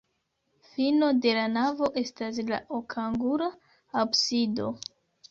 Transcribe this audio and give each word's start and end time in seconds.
Fino 0.67 1.09
de 1.25 1.33
la 1.39 1.43
navo 1.57 1.89
estas 2.01 2.39
la 2.47 2.59
okangula 2.77 3.49
absido. 4.05 4.71